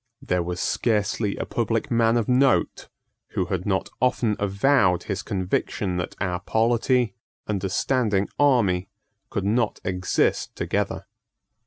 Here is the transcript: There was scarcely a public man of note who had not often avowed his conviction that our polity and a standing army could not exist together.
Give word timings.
There 0.19 0.41
was 0.41 0.59
scarcely 0.59 1.35
a 1.37 1.45
public 1.45 1.91
man 1.91 2.17
of 2.17 2.27
note 2.27 2.89
who 3.33 3.45
had 3.45 3.67
not 3.67 3.89
often 4.01 4.35
avowed 4.39 5.03
his 5.03 5.21
conviction 5.21 5.97
that 5.97 6.15
our 6.19 6.39
polity 6.39 7.13
and 7.45 7.63
a 7.63 7.69
standing 7.69 8.27
army 8.39 8.89
could 9.29 9.45
not 9.45 9.79
exist 9.83 10.55
together. 10.55 11.05